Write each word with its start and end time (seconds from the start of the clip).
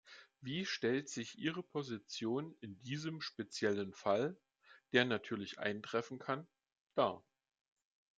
Wie 0.39 0.65
stellt 0.65 1.09
sich 1.09 1.37
Ihre 1.37 1.61
Position 1.61 2.55
in 2.59 2.81
diesem 2.81 3.21
speziellen 3.21 3.93
Fall, 3.93 4.35
der 4.93 5.05
natürlich 5.05 5.59
eintreffen 5.59 6.17
kann, 6.17 6.47
dar? 6.95 7.23